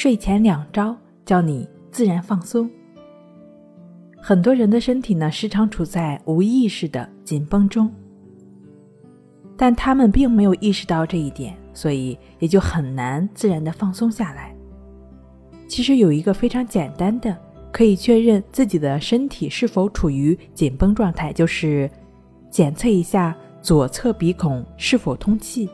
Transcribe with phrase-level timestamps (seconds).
[0.00, 2.70] 睡前两招教你自然放松。
[4.16, 7.92] 很多人的身体呢，时常处在无意识的紧绷中，
[9.56, 14.54] 但他们并没有意识到这一点，所以也就很难自然的放松下来。
[15.66, 17.36] 其实有一个非常简单的，
[17.72, 21.90] 可以确认自己的身体是否处于紧绷状态，就是
[22.48, 25.68] 检测一下左侧鼻孔是否通气。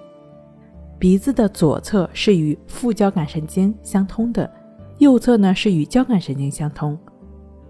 [0.98, 4.50] 鼻子的左侧是与副交感神经相通的，
[4.98, 6.98] 右侧呢是与交感神经相通。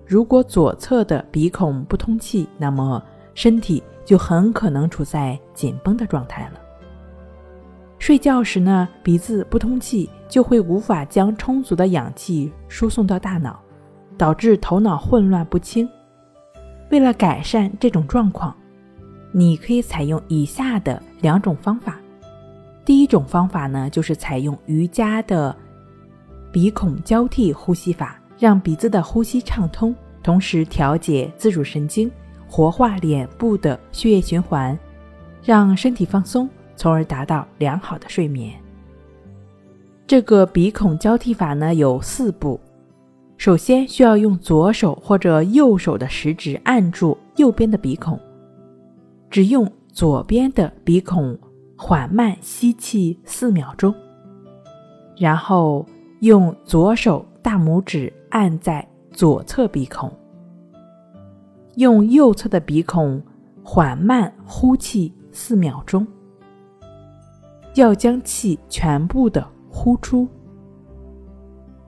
[0.07, 3.03] 如果左侧的鼻孔不通气，那么
[3.35, 6.61] 身体就很可能处在紧绷的状态了。
[7.99, 13.59] 睡觉时呢，鼻子不通气，就会无法将充足的氧气输送到大脑，
[14.19, 15.89] 导致头脑混乱不清。
[16.91, 18.55] 为了改善这种状况，
[19.33, 21.99] 你可以采用以下的两种方法。
[22.85, 25.57] 第一种方法呢，就是采用瑜伽的
[26.53, 32.11] 鼻孔交替呼吸法，让鼻子的呼吸畅通，同时调节自主神经，
[32.47, 34.79] 活化脸部的血液循环，
[35.43, 38.53] 让身体放松，从而达到良好的睡眠。
[40.07, 42.61] 这个鼻孔交替法呢有四步，
[43.39, 48.21] 首先需要用左手或者右手的食指按住右边的鼻孔，
[49.31, 51.37] 只用左边的鼻孔。
[51.77, 53.95] 缓慢吸气四秒钟，
[55.17, 55.85] 然后
[56.21, 60.11] 用左手大拇指按在左侧鼻孔，
[61.77, 63.21] 用右侧的鼻孔
[63.63, 66.07] 缓慢呼气四秒钟，
[67.75, 70.29] 要将气全部的呼出。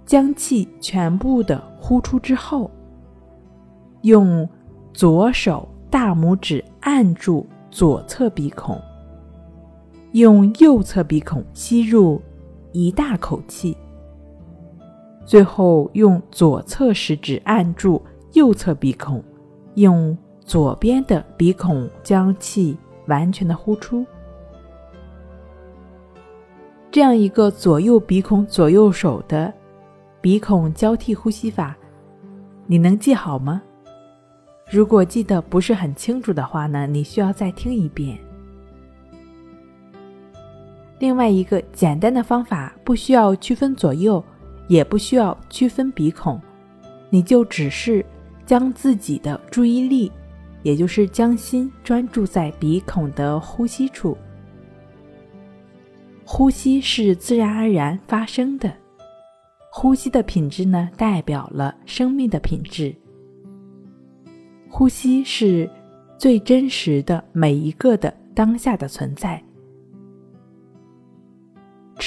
[0.04, 2.70] 将气全部的呼出之后，
[4.02, 4.48] 用
[4.92, 8.80] 左手大拇指按住左侧鼻孔。
[10.16, 12.18] 用右侧鼻孔吸入
[12.72, 13.76] 一大口气，
[15.26, 18.00] 最后用左侧食指按住
[18.32, 19.22] 右侧鼻孔，
[19.74, 22.74] 用左边的鼻孔将气
[23.08, 24.06] 完全的呼出。
[26.90, 29.52] 这样一个左右鼻孔左右手的
[30.22, 31.76] 鼻孔交替呼吸法，
[32.64, 33.60] 你能记好吗？
[34.70, 38.18] 如果记得不是很清楚的话呢，你需要再听一遍。
[40.98, 44.22] 另外一个简单的方法，不需要区分左右，
[44.66, 46.40] 也不需要区分鼻孔，
[47.10, 48.04] 你就只是
[48.46, 50.10] 将自己的注意力，
[50.62, 54.16] 也就是将心专注在鼻孔的呼吸处。
[56.24, 58.72] 呼吸是自然而然发生的，
[59.70, 62.94] 呼吸的品质呢，代表了生命的品质。
[64.68, 65.70] 呼吸是
[66.18, 69.42] 最真实的每一个的当下的存在。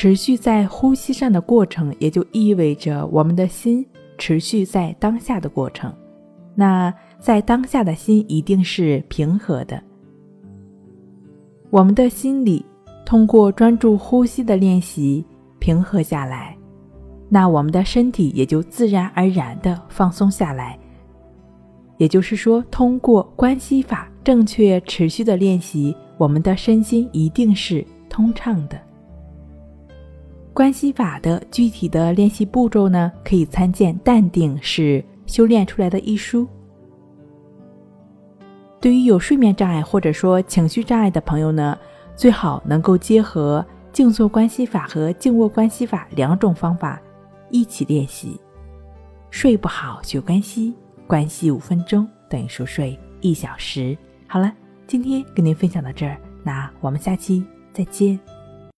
[0.02, 3.86] 持续在呼吸上的过程，也就意味着我们的心
[4.18, 5.94] 持续在当下的过程。
[6.56, 9.84] 那在当下的心一定是平和的。
[11.70, 12.66] 我们的心里
[13.06, 15.26] 通过专注呼吸的练习
[15.60, 16.58] 平和下来，
[17.28, 20.80] 那我们的身体也就自然而然的放松下来。
[21.98, 28.80] 也就是说，通过关系法正确持续的练习，我们的身心一定是通畅的。
[30.54, 36.48] 关系法的具体的练习步骤呢，可以参见《淡定是修炼出来的》一书。
[38.82, 41.78] 对于有睡眠障碍或者说情绪障碍的朋友呢，
[42.16, 47.02] 最好能够结合静坐关系法和静卧关系法两种方法
[47.50, 48.40] 一起练习。
[49.32, 50.74] 睡不好学关系，
[51.06, 53.98] 关系五分钟等于熟睡一小时。
[54.28, 54.52] 好了，
[54.88, 58.39] 今天跟您分享到这儿，那我们下期再见。